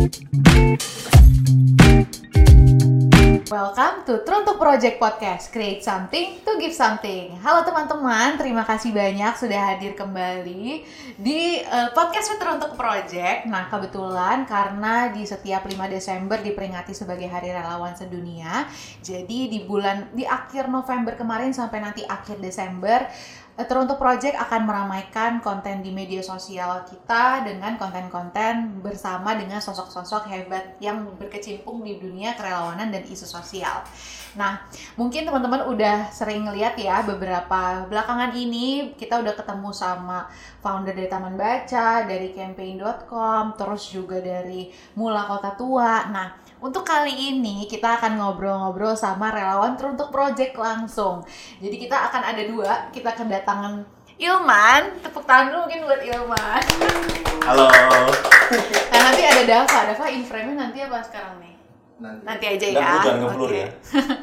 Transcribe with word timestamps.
Thank 0.00 1.14
you. 1.14 1.19
Welcome 3.50 4.06
to 4.06 4.22
Truntuk 4.22 4.62
Project 4.62 5.02
Podcast, 5.02 5.50
create 5.50 5.82
something 5.82 6.38
to 6.46 6.54
give 6.62 6.70
something. 6.70 7.34
Halo 7.42 7.66
teman-teman, 7.66 8.38
terima 8.38 8.62
kasih 8.62 8.94
banyak 8.94 9.34
sudah 9.34 9.74
hadir 9.74 9.98
kembali 9.98 10.86
di 11.18 11.58
uh, 11.66 11.90
podcast 11.90 12.38
Truntuk 12.38 12.78
Project. 12.78 13.50
Nah, 13.50 13.66
kebetulan 13.66 14.46
karena 14.46 15.10
di 15.10 15.26
setiap 15.26 15.66
5 15.66 15.74
Desember 15.90 16.38
diperingati 16.38 16.94
sebagai 16.94 17.26
Hari 17.26 17.50
Relawan 17.50 17.98
Sedunia, 17.98 18.70
jadi 19.02 19.50
di 19.50 19.66
bulan 19.66 20.14
di 20.14 20.22
akhir 20.22 20.70
November 20.70 21.18
kemarin 21.18 21.50
sampai 21.50 21.82
nanti 21.82 22.06
akhir 22.06 22.38
Desember 22.38 23.02
Eh, 23.60 23.68
Teruntuk 23.68 24.00
Project 24.00 24.40
akan 24.40 24.64
meramaikan 24.64 25.36
konten 25.44 25.84
di 25.84 25.92
media 25.92 26.24
sosial 26.24 26.80
kita 26.88 27.44
dengan 27.44 27.76
konten-konten 27.76 28.80
bersama 28.80 29.36
dengan 29.36 29.60
sosok-sosok 29.60 30.32
hebat 30.32 30.80
yang 30.80 31.04
berkecimpung 31.20 31.84
di 31.84 32.00
dunia 32.00 32.32
kerelawanan 32.40 32.88
dan 32.88 33.04
isu 33.04 33.28
sosial. 33.28 33.39
Nah, 34.38 34.62
mungkin 34.94 35.26
teman-teman 35.26 35.66
udah 35.66 36.06
sering 36.14 36.46
lihat 36.54 36.78
ya 36.78 37.02
beberapa 37.02 37.82
belakangan 37.90 38.30
ini 38.30 38.94
kita 38.94 39.18
udah 39.18 39.34
ketemu 39.34 39.74
sama 39.74 40.30
founder 40.62 40.94
dari 40.94 41.10
Taman 41.10 41.34
Baca, 41.34 42.06
dari 42.06 42.30
campaign.com, 42.30 43.58
terus 43.58 43.90
juga 43.90 44.22
dari 44.22 44.70
Mula 44.94 45.26
Kota 45.26 45.58
Tua. 45.58 46.06
Nah, 46.14 46.30
untuk 46.62 46.86
kali 46.86 47.34
ini 47.34 47.66
kita 47.66 47.98
akan 47.98 48.22
ngobrol-ngobrol 48.22 48.94
sama 48.94 49.34
relawan 49.34 49.74
teruntuk 49.74 50.14
project 50.14 50.54
langsung. 50.54 51.26
Jadi 51.58 51.74
kita 51.74 51.98
akan 52.10 52.22
ada 52.30 52.42
dua, 52.46 52.72
kita 52.94 53.10
kedatangan 53.16 53.82
Ilman, 54.20 55.00
tepuk 55.00 55.24
tangan 55.24 55.48
dulu 55.48 55.64
mungkin 55.64 55.80
buat 55.88 56.04
Ilman. 56.04 56.62
Halo. 57.48 57.72
Nah 58.92 59.00
nanti 59.00 59.22
ada 59.24 59.42
Dava, 59.48 59.80
Dava 59.88 60.06
in 60.12 60.22
frame-nya 60.28 60.68
nanti 60.68 60.84
apa 60.84 61.00
sekarang 61.00 61.40
nih? 61.40 61.59
Nanti, 62.00 62.24
Nanti 62.24 62.44
aja 62.48 62.66
Dan 62.72 62.80
ya. 62.80 62.88
lu 62.88 62.98
jangan 63.04 63.20
ngeblur 63.20 63.50
Oke. 63.52 63.60
ya. 63.60 63.68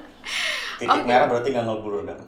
Titik 0.82 1.02
Oke. 1.02 1.06
merah 1.06 1.26
berarti 1.30 1.48
nggak 1.54 1.66
ngeblur 1.70 2.02
kan? 2.10 2.20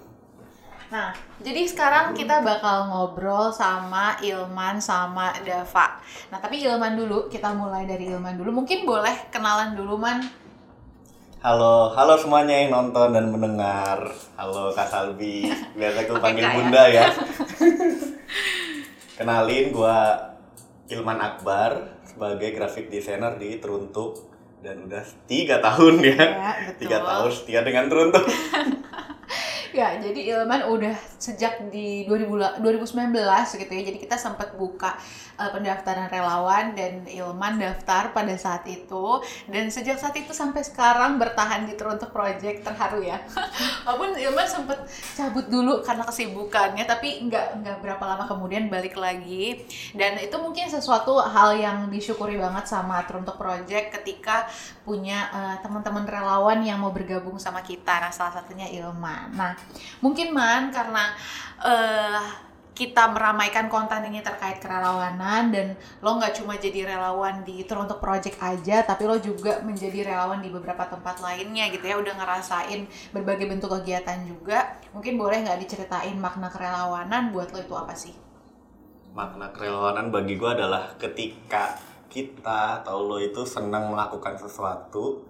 Nah, 0.89 1.09
jadi 1.41 1.61
sekarang 1.69 2.17
kita 2.17 2.41
bakal 2.41 2.89
ngobrol 2.89 3.53
sama 3.53 4.17
Ilman 4.25 4.81
sama 4.81 5.30
Dava. 5.45 6.02
Nah, 6.33 6.41
tapi 6.41 6.66
Ilman 6.66 6.97
dulu, 6.97 7.30
kita 7.30 7.53
mulai 7.53 7.86
dari 7.86 8.09
Ilman 8.09 8.41
dulu. 8.41 8.61
Mungkin 8.61 8.89
boleh 8.89 9.30
kenalan 9.30 9.78
dulu, 9.78 10.02
Man. 10.02 10.25
Halo, 11.45 11.94
halo 11.94 12.17
semuanya 12.17 12.52
yang 12.52 12.73
nonton 12.73 13.13
dan 13.13 13.30
mendengar. 13.30 14.02
Halo 14.34 14.73
Kak 14.73 14.89
Salbi. 14.89 15.45
Biasa 15.78 16.09
aku 16.09 16.17
panggil 16.17 16.44
Kak 16.44 16.52
ya. 16.52 16.58
Bunda 16.58 16.84
ya. 16.89 17.06
Kenalin 19.22 19.66
gua 19.69 20.17
Ilman 20.89 21.22
Akbar 21.22 22.02
sebagai 22.02 22.50
graphic 22.58 22.89
designer 22.89 23.38
di 23.38 23.61
Teruntuk 23.61 24.28
dan 24.60 24.76
udah 24.84 25.04
tiga 25.28 25.64
tahun 25.64 26.04
ya. 26.04 26.20
Ya, 26.20 26.52
betul. 26.68 26.80
Tiga 26.84 26.98
tahun 27.04 27.32
setia 27.32 27.60
dengan 27.64 27.86
Teruntuk. 27.88 28.26
Ya, 29.70 29.94
jadi 30.02 30.34
Ilman 30.34 30.66
udah 30.66 30.98
sejak 31.22 31.70
di 31.70 32.08
2000 32.09 32.64
2019 32.66 33.62
gitu 33.62 33.72
ya. 33.72 33.84
Jadi 33.86 33.98
kita 34.02 34.17
sempat 34.17 34.58
buka 34.58 34.98
uh, 35.38 35.50
pendaftaran 35.53 36.09
relawan 36.09 36.73
dan 36.73 37.06
Ilman 37.06 37.62
daftar 37.62 38.09
pada 38.09 38.34
saat 38.34 38.66
itu 38.66 39.22
dan 39.45 39.70
sejak 39.70 40.02
saat 40.02 40.17
itu 40.17 40.34
sampai 40.34 40.66
sekarang 40.66 41.22
bertahan 41.22 41.70
di 41.70 41.78
Teruntuk 41.78 42.09
Project 42.09 42.66
terharu 42.66 43.06
ya. 43.06 43.22
Walaupun 43.86 44.17
Ilman 44.17 44.47
sempat 44.50 44.90
cabut 45.14 45.45
dulu 45.45 45.86
karena 45.86 46.03
kesibukannya, 46.09 46.84
tapi 46.90 47.30
nggak 47.30 47.62
nggak 47.62 47.78
berapa 47.86 48.03
lama 48.09 48.25
kemudian 48.25 48.73
balik 48.73 48.97
lagi. 48.97 49.62
Dan 49.94 50.17
itu 50.17 50.34
mungkin 50.42 50.66
sesuatu 50.66 51.22
hal 51.22 51.53
yang 51.62 51.78
disyukuri 51.94 52.42
banget 52.42 52.66
sama 52.66 53.06
Teruntuk 53.06 53.38
Project 53.38 54.02
ketika 54.02 54.50
punya 54.81 55.30
uh, 55.30 55.56
teman-teman 55.62 56.09
relawan 56.09 56.58
yang 56.66 56.81
mau 56.81 56.90
bergabung 56.90 57.38
sama 57.38 57.62
kita. 57.62 58.02
Nah, 58.02 58.09
salah 58.09 58.42
satunya 58.42 58.66
Ilman. 58.66 59.38
Nah, 59.38 59.59
mungkin 60.00 60.32
Man 60.32 60.72
karena 60.72 61.12
eh 61.59 62.47
kita 62.80 63.12
meramaikan 63.12 63.68
konten 63.68 64.08
ini 64.08 64.24
terkait 64.24 64.64
kerelawanan 64.64 65.52
dan 65.52 65.75
lo 66.00 66.16
nggak 66.16 66.31
cuma 66.40 66.56
jadi 66.56 66.88
relawan 66.88 67.44
di 67.44 67.68
Teruntuk 67.68 68.00
Project 68.00 68.40
aja 68.40 68.88
tapi 68.88 69.03
lo 69.03 69.19
juga 69.19 69.59
menjadi 69.68 70.08
relawan 70.08 70.40
di 70.40 70.48
beberapa 70.48 70.88
tempat 70.88 71.19
lainnya 71.19 71.68
gitu 71.75 71.84
ya 71.84 72.00
udah 72.00 72.16
ngerasain 72.16 72.88
berbagai 73.12 73.52
bentuk 73.52 73.75
kegiatan 73.75 74.24
juga 74.24 74.80
mungkin 74.96 75.19
boleh 75.19 75.44
nggak 75.44 75.59
diceritain 75.59 76.16
makna 76.16 76.48
kerelawanan 76.48 77.36
buat 77.36 77.52
lo 77.52 77.59
itu 77.59 77.75
apa 77.75 77.92
sih? 77.92 78.16
Makna 79.12 79.52
kerelawanan 79.52 80.08
bagi 80.08 80.40
gua 80.40 80.56
adalah 80.56 80.96
ketika 80.96 81.75
kita 82.08 82.80
atau 82.80 83.03
lo 83.03 83.19
itu 83.19 83.44
senang 83.44 83.92
melakukan 83.92 84.40
sesuatu 84.40 85.28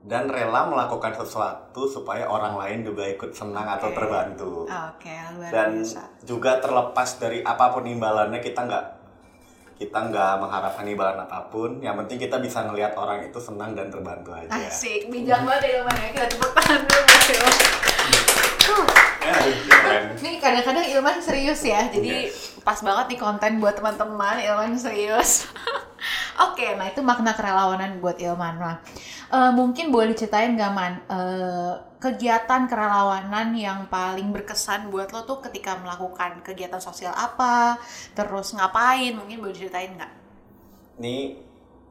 dan 0.00 0.32
rela 0.32 0.64
melakukan 0.64 1.12
sesuatu 1.12 1.84
supaya 1.84 2.24
orang 2.24 2.56
lain 2.56 2.88
juga 2.88 3.04
ikut 3.04 3.36
senang 3.36 3.68
atau 3.68 3.92
Oke. 3.92 3.96
terbantu. 4.00 4.52
Oke 4.64 5.12
luar 5.36 5.50
dan 5.52 5.70
biasa. 5.84 6.02
juga 6.24 6.56
terlepas 6.56 7.08
dari 7.20 7.44
apa 7.44 7.68
pun 7.68 7.84
imbalannya 7.84 8.40
kita 8.40 8.64
nggak 8.64 8.84
kita 9.80 9.96
nggak 10.12 10.32
mengharapkan 10.40 10.84
imbalan 10.84 11.20
apa 11.24 11.48
pun 11.48 11.80
yang 11.80 11.96
penting 12.04 12.20
kita 12.20 12.36
bisa 12.36 12.64
ngelihat 12.68 12.92
orang 13.00 13.24
itu 13.24 13.40
senang 13.40 13.72
dan 13.72 13.88
terbantu 13.88 14.36
aja 14.36 14.52
Asik, 14.52 15.08
bijak 15.08 15.40
banget 15.40 15.68
ya 15.68 15.70
Ilman 15.80 15.96
ya. 15.96 16.08
Kita 16.12 16.26
tepuk 16.36 16.50
tangan 16.52 16.80
dulu 16.84 17.04
ya, 17.08 17.40
aduh, 18.60 18.84
keren. 19.72 20.04
Nih 20.20 20.34
kadang-kadang 20.36 20.84
Ilman 20.84 21.16
serius 21.24 21.60
ya, 21.64 21.88
jadi 21.88 22.28
pas 22.60 22.76
banget 22.84 23.16
nih 23.16 23.20
konten 23.20 23.52
buat 23.56 23.72
teman-teman 23.76 24.36
Ilman 24.44 24.76
serius. 24.76 25.48
Oke, 26.52 26.76
nah 26.76 26.88
itu 26.88 27.00
makna 27.04 27.32
kerelawanan 27.36 28.00
buat 28.00 28.16
Ilman. 28.16 28.60
Nah, 28.60 28.80
eh, 29.30 29.52
mungkin 29.54 29.94
boleh 29.94 30.12
diceritain 30.12 30.58
gak 30.58 30.72
Man, 30.74 30.94
eh, 31.06 31.74
kegiatan 32.02 32.66
kerelawanan 32.66 33.54
yang 33.54 33.86
paling 33.86 34.34
berkesan 34.34 34.90
buat 34.90 35.14
lo 35.14 35.22
tuh 35.24 35.38
ketika 35.46 35.78
melakukan 35.78 36.42
kegiatan 36.42 36.80
sosial 36.80 37.14
apa, 37.14 37.78
terus 38.12 38.52
ngapain, 38.56 39.14
mungkin 39.14 39.38
boleh 39.40 39.54
diceritain 39.54 39.94
nggak? 39.94 40.20
ini 41.00 41.40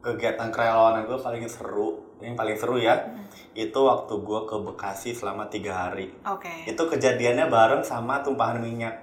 kegiatan 0.00 0.48
kerelawanan 0.54 1.04
gue 1.04 1.18
paling 1.18 1.44
seru 1.50 2.14
yang 2.22 2.38
paling 2.38 2.54
seru 2.54 2.78
ya 2.78 3.10
itu 3.52 3.74
waktu 3.74 4.14
gue 4.22 4.40
ke 4.46 4.56
Bekasi 4.62 5.10
selama 5.12 5.50
tiga 5.50 5.74
hari. 5.74 6.14
Oke. 6.22 6.70
itu 6.70 6.78
kejadiannya 6.78 7.50
bareng 7.50 7.82
sama 7.82 8.22
tumpahan 8.22 8.62
minyak. 8.62 8.94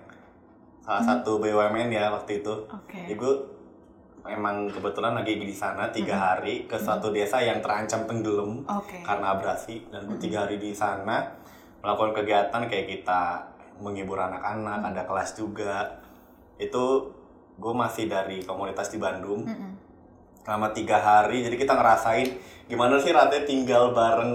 Salah 0.87 1.03
satu 1.03 1.43
BUMN 1.43 1.91
ya 1.91 2.07
waktu 2.15 2.39
itu. 2.39 2.55
Oke. 2.71 2.95
Jadi 2.95 3.13
gue 3.19 3.33
emang 4.27 4.67
kebetulan 4.67 5.13
lagi 5.13 5.35
di 5.35 5.49
sana 5.49 5.87
tiga 5.89 6.13
Mhm. 6.13 6.23
hari 6.23 6.55
ke 6.65 6.75
suatu 6.75 7.09
desa 7.09 7.39
yang 7.39 7.57
terancam 7.57 8.03
tenggelam 8.03 8.63
Oke. 8.63 9.01
karena 9.01 9.33
abrasi 9.33 9.87
dan 9.87 10.03
gue 10.03 10.15
Mhm. 10.15 10.23
tiga 10.23 10.37
hari 10.43 10.57
di 10.57 10.71
sana 10.71 11.23
melakukan 11.79 12.13
kegiatan 12.13 12.61
kayak 12.63 12.87
kita 12.89 13.43
menghibur 13.77 14.17
anak-anak 14.17 14.79
Mhm. 14.79 14.89
ada 14.89 15.01
kelas 15.03 15.33
juga 15.33 15.85
itu 16.57 16.83
gue 17.55 17.73
masih 17.75 18.05
dari 18.05 18.41
komunitas 18.41 18.89
di 18.89 18.97
Bandung 18.97 19.41
Mm-mm. 19.43 19.73
selama 20.41 20.69
tiga 20.71 20.97
hari 20.97 21.41
jadi 21.41 21.53
kita 21.55 21.73
ngerasain 21.73 22.37
gimana 22.65 22.97
sih 22.97 23.09
rasanya 23.09 23.43
tinggal 23.43 23.91
bareng 23.91 24.33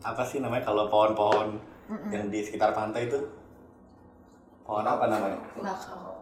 apa 0.00 0.22
sih 0.22 0.38
namanya 0.38 0.62
kalau 0.64 0.86
pohon-pohon 0.86 1.58
Mm-mm. 1.86 2.10
yang 2.10 2.26
di 2.28 2.40
sekitar 2.40 2.70
pantai 2.70 3.06
itu 3.06 3.18
pohon 4.62 4.82
apa 4.82 5.06
namanya 5.06 5.38
Bakau. 5.56 6.13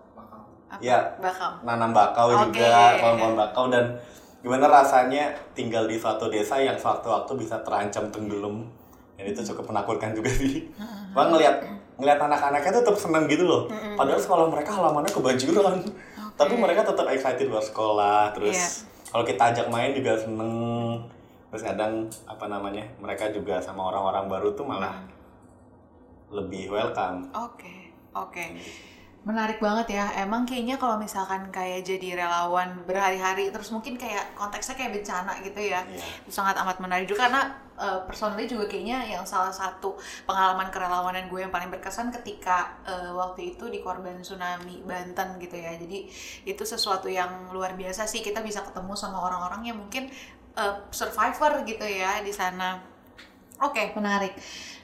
Ya. 0.82 0.98
Bakau. 1.16 1.62
nanam 1.62 1.91
bakau 1.91 2.26
Oke. 2.28 2.50
juga 2.50 2.98
pohon-pohon 2.98 3.34
bakau 3.34 3.65
dan 3.69 3.94
gimana 4.38 4.66
rasanya 4.66 5.31
tinggal 5.54 5.87
di 5.87 5.94
suatu 5.94 6.26
desa 6.26 6.59
yang 6.59 6.75
sewaktu-waktu 6.75 7.31
bisa 7.38 7.54
terancam 7.62 8.10
tenggelam 8.10 8.66
dan 9.15 9.25
itu 9.25 9.41
cukup 9.47 9.70
menakutkan 9.70 10.10
juga 10.10 10.26
sih 10.28 10.66
bang 11.15 11.28
ngeliat 11.31 11.56
ngeliat 11.94 12.19
anak-anaknya 12.19 12.70
tuh 12.72 12.82
tetap 12.82 12.98
senang 12.98 13.25
gitu 13.26 13.47
loh 13.47 13.70
padahal 13.94 14.19
sekolah 14.19 14.50
mereka 14.50 14.75
halamannya 14.75 15.09
kebanjiran 15.09 15.78
tapi 16.34 16.59
mereka 16.59 16.82
tetap 16.82 17.06
excited 17.06 17.47
buat 17.47 17.62
sekolah 17.62 18.34
terus 18.34 18.56
Iya. 18.56 18.69
kalau 19.09 19.22
kita 19.22 19.43
ajak 19.54 19.66
main 19.69 19.94
juga 19.94 20.19
seneng 20.19 20.53
terus 21.46 21.62
kadang 21.62 21.93
apa 22.25 22.49
namanya 22.49 22.82
mereka 22.99 23.31
juga 23.31 23.61
sama 23.61 23.87
orang-orang 23.87 24.26
baru 24.26 24.49
tuh 24.52 24.64
malah 24.64 24.99
lebih 26.29 26.67
welcome 26.67 27.29
Oke, 27.31 27.93
oke. 28.11 28.44
Menarik 29.22 29.62
banget 29.62 29.94
ya. 29.94 30.10
Emang 30.19 30.42
kayaknya 30.42 30.74
kalau 30.82 30.98
misalkan 30.98 31.46
kayak 31.54 31.86
jadi 31.86 32.26
relawan 32.26 32.82
berhari-hari 32.82 33.54
terus 33.54 33.70
mungkin 33.70 33.94
kayak 33.94 34.34
konteksnya 34.34 34.74
kayak 34.74 34.98
bencana 34.98 35.38
gitu 35.46 35.62
ya. 35.62 35.86
Iya. 35.86 36.06
Itu 36.26 36.30
sangat 36.34 36.58
amat 36.58 36.82
menarik 36.82 37.06
juga 37.06 37.30
karena 37.30 37.54
uh, 37.78 38.02
personally 38.02 38.50
juga 38.50 38.66
kayaknya 38.66 39.06
yang 39.06 39.22
salah 39.22 39.54
satu 39.54 39.94
pengalaman 40.26 40.74
kerelawanan 40.74 41.30
gue 41.30 41.38
yang 41.38 41.54
paling 41.54 41.70
berkesan 41.70 42.10
ketika 42.10 42.74
uh, 42.82 43.14
waktu 43.14 43.54
itu 43.54 43.70
di 43.70 43.78
korban 43.78 44.19
tsunami 44.26 44.82
Banten 44.82 45.38
gitu 45.38 45.54
ya. 45.54 45.78
Jadi 45.78 46.10
itu 46.42 46.62
sesuatu 46.66 47.06
yang 47.06 47.54
luar 47.54 47.78
biasa 47.78 48.10
sih 48.10 48.26
kita 48.26 48.42
bisa 48.42 48.66
ketemu 48.66 48.98
sama 48.98 49.22
orang-orang 49.22 49.70
yang 49.70 49.78
mungkin 49.78 50.10
uh, 50.58 50.82
survivor 50.90 51.62
gitu 51.62 51.86
ya 51.86 52.19
di 52.26 52.34
sana. 52.34 52.92
Oke, 53.62 53.94
menarik. 53.94 54.35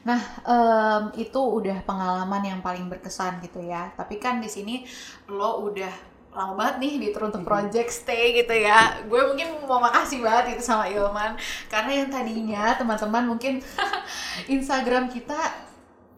Nah, 0.06 0.20
em, 0.46 1.02
itu 1.18 1.40
udah 1.42 1.82
pengalaman 1.82 2.42
yang 2.46 2.60
paling 2.62 2.86
berkesan 2.86 3.42
gitu 3.42 3.58
ya. 3.58 3.90
Tapi 3.98 4.22
kan 4.22 4.38
di 4.38 4.46
sini 4.46 4.86
lo 5.26 5.66
udah 5.66 5.90
lama 6.38 6.54
banget 6.54 6.76
nih 6.78 6.94
di 7.02 7.08
Teruntuk 7.10 7.42
Project 7.42 7.90
stay 7.90 8.38
gitu 8.38 8.54
ya. 8.54 9.02
Gue 9.10 9.26
mungkin 9.26 9.66
mau 9.66 9.82
makasih 9.82 10.22
banget 10.22 10.58
itu 10.58 10.62
sama 10.62 10.86
Ilman 10.86 11.34
karena 11.66 11.90
yang 12.04 12.08
tadinya 12.14 12.78
teman-teman 12.78 13.24
mungkin 13.26 13.58
Instagram 14.54 15.10
kita 15.10 15.66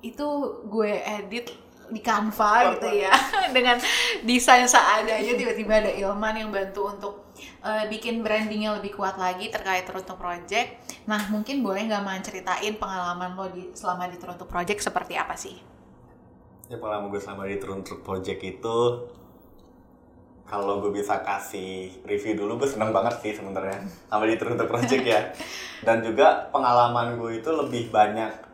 itu 0.04 0.28
gue 0.68 0.92
edit 1.00 1.52
di 1.90 2.00
Canva 2.00 2.78
gitu 2.78 2.88
ya 3.02 3.10
dengan 3.56 3.76
desain 4.22 4.64
seadanya 4.64 5.34
tiba-tiba 5.34 5.82
ada 5.82 5.90
Ilman 5.90 6.34
yang 6.38 6.50
bantu 6.54 6.86
untuk 6.86 7.29
uh, 7.62 7.84
bikin 7.88 8.24
brandingnya 8.24 8.76
lebih 8.78 8.96
kuat 8.96 9.16
lagi 9.16 9.48
terkait 9.48 9.84
Teruntuk 9.84 10.16
Project. 10.16 10.80
Nah 11.06 11.28
mungkin 11.28 11.64
boleh 11.64 11.86
nggak 11.88 12.02
man 12.04 12.22
ceritain 12.22 12.74
pengalaman 12.76 13.36
lo 13.36 13.46
di 13.50 13.72
selama 13.72 14.08
di 14.08 14.16
Teruntuk 14.16 14.46
Project 14.46 14.80
seperti 14.80 15.14
apa 15.16 15.34
sih? 15.36 15.56
Ya 16.70 16.78
pengalaman 16.78 17.10
gue 17.10 17.20
selama 17.20 17.48
di 17.50 17.56
Teruntuk 17.58 18.00
Project 18.06 18.40
itu 18.44 18.78
kalau 20.50 20.82
gue 20.82 20.90
bisa 20.90 21.22
kasih 21.22 21.94
review 22.02 22.34
dulu 22.34 22.66
gue 22.66 22.68
seneng 22.68 22.90
banget 22.90 23.22
sih 23.22 23.32
sebenarnya 23.38 23.86
sama 24.10 24.26
di 24.26 24.36
Teruntuk 24.38 24.66
Project 24.70 25.04
ya. 25.06 25.20
Dan 25.86 26.02
juga 26.04 26.50
pengalaman 26.50 27.16
gue 27.16 27.38
itu 27.38 27.50
lebih 27.50 27.88
banyak 27.94 28.50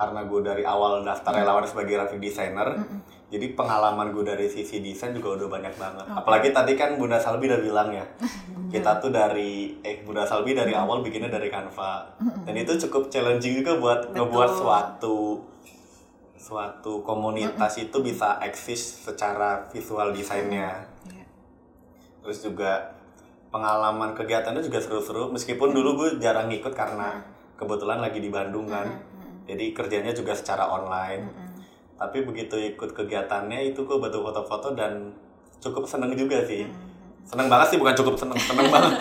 karena 0.00 0.20
gue 0.24 0.40
dari 0.40 0.64
awal 0.64 1.04
daftar 1.04 1.44
relawan 1.44 1.68
sebagai 1.68 2.00
graphic 2.00 2.24
designer 2.24 2.72
mm 2.72 2.84
-hmm. 2.88 3.19
Jadi 3.30 3.54
pengalaman 3.54 4.10
gue 4.10 4.26
dari 4.26 4.50
sisi 4.50 4.82
desain 4.82 5.14
juga 5.14 5.38
udah 5.38 5.48
banyak 5.48 5.74
banget. 5.78 6.02
Okay. 6.02 6.18
apalagi 6.18 6.48
tadi 6.50 6.72
kan 6.74 6.98
Bunda 6.98 7.14
Salbi 7.22 7.46
udah 7.46 7.62
bilang 7.62 7.88
ya 7.94 8.02
kita 8.74 8.98
tuh 8.98 9.14
dari 9.14 9.78
eh 9.86 10.02
Bunda 10.02 10.26
Salbi 10.26 10.50
dari 10.52 10.74
awal 10.74 11.06
bikinnya 11.06 11.30
dari 11.30 11.46
Canva. 11.46 12.10
Dan 12.42 12.54
itu 12.58 12.74
cukup 12.86 13.06
challenging 13.06 13.62
juga 13.62 13.78
buat 13.78 14.10
Betul. 14.10 14.14
ngebuat 14.18 14.50
suatu 14.58 15.18
suatu 16.40 17.06
komunitas 17.06 17.78
itu 17.78 18.02
bisa 18.02 18.42
eksis 18.42 19.06
secara 19.06 19.70
visual 19.70 20.10
desainnya. 20.10 20.82
Yeah. 21.06 21.28
terus 22.20 22.42
juga 22.44 23.00
pengalaman 23.48 24.12
kegiatannya 24.12 24.60
juga 24.60 24.78
seru-seru 24.82 25.32
meskipun 25.32 25.72
dulu 25.72 26.04
gue 26.04 26.08
jarang 26.20 26.52
ikut 26.52 26.70
karena 26.74 27.22
kebetulan 27.54 28.02
lagi 28.02 28.18
di 28.18 28.32
Bandung 28.32 28.66
kan. 28.66 28.90
Jadi 29.46 29.74
kerjanya 29.74 30.14
juga 30.14 30.32
secara 30.34 30.70
online. 30.70 31.49
Tapi 32.00 32.24
begitu 32.24 32.56
ikut 32.56 32.96
kegiatannya 32.96 33.76
itu 33.76 33.84
gue 33.84 34.00
bantu 34.00 34.24
foto-foto 34.24 34.72
dan 34.72 35.12
cukup 35.60 35.84
seneng 35.84 36.16
juga 36.16 36.40
sih. 36.48 36.64
Mm 36.64 36.72
-hmm. 36.72 37.28
seneng 37.28 37.46
banget 37.52 37.76
sih 37.76 37.78
bukan 37.78 37.94
cukup 38.00 38.14
seneng 38.16 38.40
seneng 38.40 38.66
banget. 38.74 38.94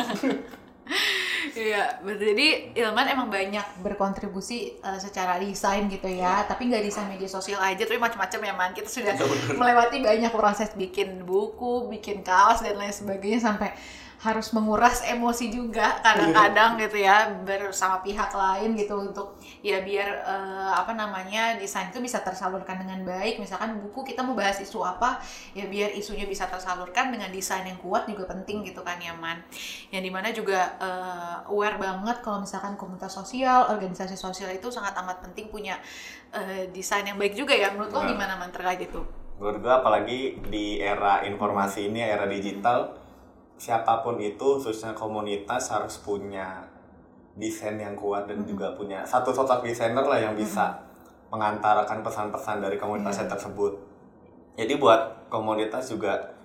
Iya, 1.60 2.00
jadi 2.04 2.72
Ilman 2.72 3.08
emang 3.12 3.28
banyak 3.28 3.84
berkontribusi 3.84 4.80
uh, 4.80 4.96
secara 4.96 5.36
desain 5.44 5.92
gitu 5.92 6.08
ya, 6.08 6.48
tapi 6.48 6.72
nggak 6.72 6.88
desain 6.88 7.10
media 7.12 7.28
sosial 7.28 7.60
aja, 7.60 7.84
tapi 7.84 8.00
macam-macam 8.00 8.40
ya 8.40 8.54
man. 8.56 8.72
Kita 8.72 8.88
sudah 8.88 9.14
melewati 9.60 10.00
banyak 10.00 10.32
proses 10.32 10.72
bikin 10.80 11.28
buku, 11.28 11.92
bikin 11.92 12.24
kaos 12.24 12.64
dan 12.64 12.80
lain 12.80 12.96
sebagainya 12.96 13.44
sampai 13.44 13.76
harus 14.20 14.52
menguras 14.52 15.00
emosi 15.08 15.48
juga 15.48 16.04
kadang-kadang 16.04 16.76
gitu 16.76 17.00
ya 17.00 17.32
bersama 17.48 18.04
pihak 18.04 18.36
lain 18.36 18.76
gitu 18.76 19.00
untuk 19.00 19.40
ya 19.64 19.80
biar 19.80 20.28
uh, 20.28 20.76
apa 20.76 20.92
namanya 20.92 21.56
desain 21.56 21.88
itu 21.88 22.04
bisa 22.04 22.20
tersalurkan 22.20 22.84
dengan 22.84 23.08
baik. 23.08 23.40
Misalkan 23.40 23.80
buku 23.80 24.12
kita 24.12 24.20
mau 24.20 24.36
bahas 24.36 24.60
isu 24.60 24.84
apa 24.84 25.24
ya 25.56 25.72
biar 25.72 25.96
isunya 25.96 26.28
bisa 26.28 26.52
tersalurkan 26.52 27.16
dengan 27.16 27.32
desain 27.32 27.64
yang 27.64 27.80
kuat 27.80 28.12
juga 28.12 28.28
penting 28.28 28.68
gitu 28.68 28.84
kan 28.84 29.00
ya 29.00 29.16
man. 29.16 29.40
Yang 29.88 30.04
di 30.04 30.12
mana 30.12 30.28
juga 30.36 30.76
uh, 30.84 31.48
aware 31.48 31.80
banget 31.80 32.20
kalau 32.20 32.44
misalkan 32.44 32.76
komunitas 32.76 33.16
sosial 33.16 33.72
organisasi 33.72 34.20
sosial 34.20 34.52
itu 34.52 34.68
sangat 34.68 35.00
amat 35.00 35.24
penting 35.32 35.48
punya 35.48 35.80
uh, 36.36 36.68
desain 36.76 37.08
yang 37.08 37.16
baik 37.16 37.40
juga 37.40 37.56
ya. 37.56 37.72
Menurut 37.72 37.96
lo 37.96 38.04
gimana 38.04 38.36
man 38.36 38.52
terkait 38.52 38.84
itu? 38.84 39.00
Menurut 39.40 39.64
gue 39.64 39.72
apalagi 39.72 40.20
di 40.52 40.84
era 40.84 41.24
informasi 41.24 41.88
ini 41.88 42.04
era 42.04 42.28
digital 42.28 42.99
siapa 43.60 44.00
pun 44.00 44.16
itu 44.24 44.56
khususnya 44.56 44.96
komunitas 44.96 45.68
harus 45.76 46.00
punya 46.00 46.64
desain 47.36 47.76
yang 47.76 47.94
kuat 47.94 48.24
dan 48.24 48.40
mm-hmm. 48.42 48.52
juga 48.56 48.72
punya 48.72 49.04
satu 49.04 49.36
sosok 49.36 49.68
desainer 49.68 50.02
lah 50.02 50.16
yang 50.16 50.34
bisa 50.34 50.72
mm-hmm. 50.72 51.36
mengantarkan 51.36 52.00
pesan-pesan 52.00 52.64
dari 52.64 52.80
komunitasnya 52.80 53.28
yeah. 53.28 53.34
tersebut. 53.36 53.74
Jadi 54.56 54.74
buat 54.80 55.28
komunitas 55.28 55.92
juga 55.92 56.40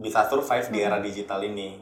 bisa 0.00 0.24
survive 0.32 0.64
mm-hmm. 0.64 0.74
di 0.74 0.78
era 0.80 0.98
digital 1.04 1.44
ini. 1.44 1.81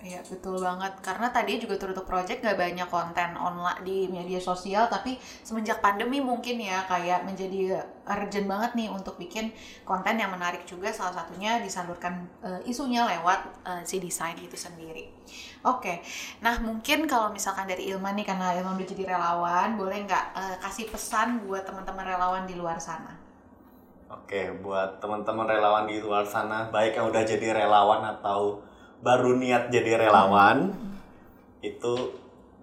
Iya 0.00 0.24
betul 0.24 0.56
banget 0.56 0.96
karena 1.04 1.28
tadi 1.28 1.60
juga 1.60 1.76
tutup 1.76 2.08
project 2.08 2.40
gak 2.40 2.56
banyak 2.56 2.88
konten 2.88 3.36
online 3.36 3.84
di 3.84 4.08
media 4.08 4.40
sosial 4.40 4.88
tapi 4.88 5.20
semenjak 5.44 5.84
pandemi 5.84 6.24
mungkin 6.24 6.56
ya 6.56 6.80
kayak 6.88 7.28
menjadi 7.28 7.84
urgent 8.08 8.48
banget 8.48 8.72
nih 8.80 8.88
untuk 8.88 9.20
bikin 9.20 9.52
konten 9.84 10.16
yang 10.16 10.32
menarik 10.32 10.64
juga 10.64 10.88
salah 10.88 11.20
satunya 11.20 11.60
disalurkan 11.60 12.24
uh, 12.40 12.56
isunya 12.64 13.04
lewat 13.04 13.40
uh, 13.68 13.82
si 13.84 14.00
desain 14.00 14.40
itu 14.40 14.56
sendiri. 14.56 15.12
Oke, 15.68 15.84
okay. 15.84 15.96
nah 16.40 16.56
mungkin 16.64 17.04
kalau 17.04 17.28
misalkan 17.28 17.68
dari 17.68 17.92
Ilman 17.92 18.16
nih 18.16 18.24
karena 18.24 18.56
Ilman 18.56 18.80
udah 18.80 18.88
jadi 18.88 19.04
relawan 19.04 19.76
boleh 19.76 20.08
nggak 20.08 20.24
uh, 20.32 20.56
kasih 20.64 20.88
pesan 20.88 21.44
buat 21.44 21.68
teman-teman 21.68 22.08
relawan 22.08 22.48
di 22.48 22.56
luar 22.56 22.80
sana? 22.80 23.20
Oke, 24.08 24.48
buat 24.64 24.96
teman-teman 25.04 25.44
relawan 25.44 25.84
di 25.84 26.00
luar 26.00 26.24
sana 26.24 26.72
baik 26.72 26.96
yang 26.96 27.12
udah 27.12 27.22
jadi 27.22 27.52
relawan 27.52 28.00
atau 28.16 28.69
baru 29.00 29.36
niat 29.36 29.72
jadi 29.72 29.96
relawan 29.96 30.72
hmm. 30.72 31.64
itu 31.64 31.92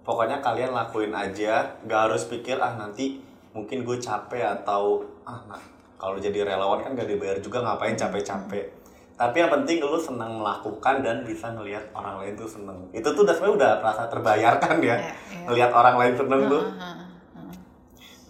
pokoknya 0.06 0.40
kalian 0.40 0.72
lakuin 0.72 1.12
aja 1.12 1.76
gak 1.84 2.00
harus 2.08 2.30
pikir 2.30 2.56
ah 2.62 2.78
nanti 2.78 3.20
mungkin 3.52 3.82
gue 3.82 3.98
capek 3.98 4.62
atau 4.62 5.02
ah 5.26 5.42
nah 5.50 5.62
kalau 5.98 6.16
jadi 6.16 6.46
relawan 6.46 6.80
kan 6.80 6.94
gak 6.94 7.10
dibayar 7.10 7.36
juga 7.42 7.60
ngapain 7.66 7.98
capek-capek 7.98 8.78
tapi 9.18 9.42
yang 9.42 9.50
penting 9.50 9.82
lu 9.82 9.98
senang 9.98 10.38
melakukan 10.38 11.02
dan 11.02 11.26
bisa 11.26 11.50
ngelihat 11.50 11.90
orang 11.90 12.22
lain 12.22 12.38
tuh 12.38 12.46
seneng 12.46 12.78
itu 12.94 13.08
tuh 13.10 13.26
udah 13.26 13.34
sebenarnya 13.34 13.56
udah 13.58 13.72
rasa 13.82 14.06
terbayarkan 14.06 14.78
ya 14.78 14.94
yeah, 14.94 14.98
yeah. 15.02 15.14
ngelihat 15.50 15.70
orang 15.74 15.96
lain 15.98 16.14
seneng 16.14 16.40
tuh 16.46 16.62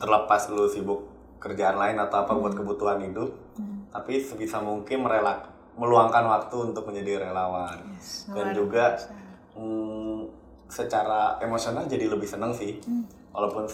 terlepas 0.01 0.43
lu 0.49 0.65
sibuk 0.65 1.05
kerjaan 1.39 1.77
lain 1.77 2.01
atau 2.01 2.25
apa 2.25 2.33
buat 2.33 2.57
kebutuhan 2.57 3.05
hidup 3.05 3.31
hmm. 3.61 3.93
tapi 3.93 4.17
sebisa 4.17 4.65
mungkin 4.65 5.05
merelak 5.05 5.58
meluangkan 5.79 6.27
waktu 6.27 6.57
untuk 6.75 6.91
menjadi 6.91 7.31
relawan. 7.31 7.79
Yes, 7.95 8.27
dan 8.35 8.51
juga 8.51 8.99
mm, 9.55 10.27
secara 10.69 11.39
emosional 11.41 11.87
jadi 11.87 12.11
lebih 12.11 12.27
seneng 12.27 12.53
sih. 12.53 12.83
Hmm. 12.85 13.07
walaupun 13.29 13.71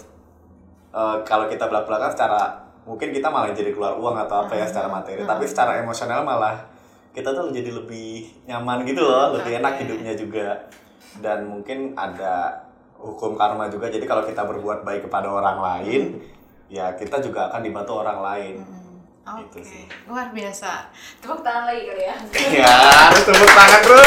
uh, 0.92 1.24
kalau 1.24 1.48
kita 1.48 1.64
belak 1.70 1.88
belakan 1.88 2.12
secara 2.12 2.42
mungkin 2.84 3.16
kita 3.16 3.32
malah 3.32 3.48
jadi 3.56 3.72
keluar 3.72 3.96
uang 3.96 4.28
atau 4.28 4.44
apa 4.44 4.52
ya 4.52 4.68
secara 4.68 4.92
materi. 4.92 5.24
Uh 5.24 5.28
tapi 5.30 5.48
secara 5.48 5.80
emosional 5.80 6.20
malah 6.20 6.68
kita 7.16 7.32
tuh 7.32 7.48
jadi 7.48 7.70
lebih 7.72 8.44
nyaman 8.44 8.84
gitu 8.84 9.00
loh 9.00 9.32
lebih 9.40 9.56
enak 9.64 9.80
hidupnya 9.80 10.12
juga. 10.12 10.68
Dan 11.16 11.48
mungkin 11.48 11.96
ada 11.96 12.66
hukum 13.00 13.38
karma 13.40 13.72
juga. 13.72 13.88
Jadi 13.88 14.05
kalau 14.05 14.26
kita 14.29 14.44
berbuat 14.44 14.84
baik 14.84 15.08
kepada 15.08 15.32
orang 15.32 15.58
lain 15.62 16.20
hmm. 16.20 16.69
ya 16.69 16.93
kita 16.93 17.24
juga 17.24 17.48
akan 17.48 17.64
dibantu 17.64 18.05
orang 18.05 18.20
lain. 18.20 18.55
Hmm 18.60 18.83
Oke, 19.24 19.64
okay. 19.64 19.88
luar 20.04 20.36
biasa. 20.36 20.93
Tepuk 21.16 21.40
tangan 21.40 21.64
lagi 21.64 21.88
kali 21.88 22.04
ya. 22.04 22.16
Ya, 22.60 23.08
tepuk 23.24 23.48
tangan 23.56 23.81
bro. 23.81 23.96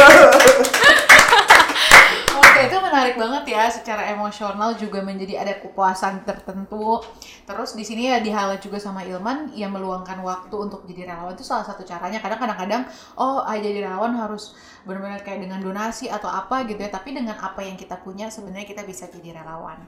Oke, 2.38 2.60
itu 2.70 2.78
menarik 2.78 3.18
banget 3.18 3.44
ya. 3.50 3.66
Secara 3.66 4.14
emosional 4.14 4.78
juga 4.78 5.02
menjadi 5.02 5.42
ada 5.42 5.58
kepuasan 5.58 6.22
tertentu. 6.22 7.02
Terus 7.50 7.74
di 7.74 7.82
sini 7.82 8.14
ya 8.14 8.22
di 8.22 8.30
juga 8.62 8.78
sama 8.78 9.02
Ilman 9.02 9.58
yang 9.58 9.74
meluangkan 9.74 10.22
waktu 10.22 10.54
untuk 10.54 10.86
jadi 10.86 11.10
relawan 11.10 11.34
itu 11.34 11.42
salah 11.42 11.66
satu 11.66 11.82
caranya. 11.82 12.22
Kadang 12.22 12.38
kadang-kadang 12.38 12.86
oh 13.18 13.42
ah, 13.42 13.58
jadi 13.58 13.90
relawan 13.90 14.14
harus 14.14 14.54
benar-benar 14.86 15.26
kayak 15.26 15.50
dengan 15.50 15.66
donasi 15.66 16.14
atau 16.14 16.30
apa 16.30 16.62
gitu 16.70 16.78
ya. 16.78 16.94
Tapi 16.94 17.18
dengan 17.18 17.42
apa 17.42 17.66
yang 17.66 17.74
kita 17.74 17.98
punya 18.06 18.30
sebenarnya 18.30 18.70
kita 18.70 18.86
bisa 18.86 19.10
jadi 19.10 19.42
relawan. 19.42 19.82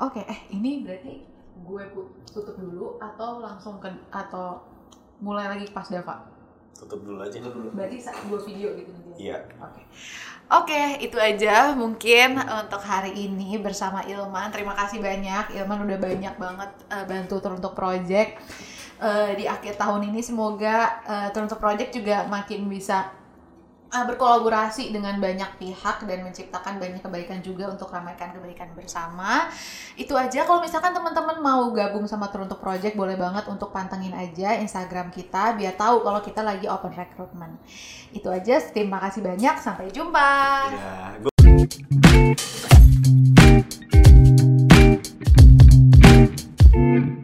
Oke, 0.00 0.24
eh 0.24 0.40
ini 0.56 0.80
berarti 0.80 1.33
gue 1.62 1.82
tutup 2.26 2.56
dulu 2.58 2.98
atau 2.98 3.38
langsung 3.38 3.78
ke 3.78 3.86
atau 4.10 4.58
mulai 5.22 5.46
lagi 5.46 5.70
pas 5.70 5.86
Dava? 5.86 6.26
Tutup 6.74 7.06
dulu 7.06 7.22
aja. 7.22 7.38
dulu. 7.38 7.70
Berarti 7.70 8.02
dua 8.26 8.40
video 8.42 8.74
gitu 8.74 8.90
Iya. 9.14 9.46
Oke. 9.62 9.78
Okay. 9.78 9.84
Oke, 10.52 10.76
okay, 10.76 10.88
itu 11.00 11.16
aja 11.16 11.72
mungkin 11.72 12.36
untuk 12.36 12.82
hari 12.84 13.16
ini 13.16 13.56
bersama 13.56 14.04
Ilman. 14.04 14.52
Terima 14.52 14.76
kasih 14.76 15.00
banyak. 15.00 15.56
Ilman 15.56 15.88
udah 15.88 15.98
banyak 16.02 16.34
banget 16.36 16.70
uh, 16.92 17.04
bantu 17.08 17.40
teruntuk 17.40 17.72
project. 17.72 18.36
Uh, 19.00 19.32
di 19.32 19.48
akhir 19.48 19.80
tahun 19.80 20.12
ini 20.12 20.20
semoga 20.20 21.00
uh, 21.08 21.28
teruntuk 21.32 21.56
project 21.56 21.96
juga 21.96 22.28
makin 22.28 22.68
bisa 22.68 23.08
uh, 23.90 24.04
berkolaborasi 24.08 24.94
dengan 24.94 25.18
banyak 25.18 25.60
pihak 25.60 26.06
dan 26.06 26.18
menciptakan 26.24 26.78
banyak 26.80 27.02
kebaikan 27.02 27.42
juga 27.44 27.68
untuk 27.68 27.90
ramaikan 27.92 28.32
kebaikan 28.32 28.72
bersama. 28.72 29.50
Itu 29.98 30.16
aja 30.16 30.46
kalau 30.46 30.62
misalkan 30.62 30.94
teman-teman 30.94 31.42
mau 31.42 31.68
gabung 31.74 32.06
sama 32.08 32.30
Teruntuk 32.30 32.62
Project 32.62 32.94
boleh 32.94 33.18
banget 33.18 33.44
untuk 33.50 33.74
pantengin 33.74 34.14
aja 34.14 34.56
Instagram 34.58 35.10
kita 35.12 35.58
biar 35.58 35.74
tahu 35.76 36.06
kalau 36.06 36.20
kita 36.22 36.40
lagi 36.40 36.70
open 36.70 36.94
recruitment. 36.94 37.58
Itu 38.14 38.30
aja, 38.30 38.62
terima 38.70 39.02
kasih 39.02 39.20
banyak, 39.26 39.54
sampai 39.58 39.90
jumpa. 39.90 40.30
Ya, 40.70 42.53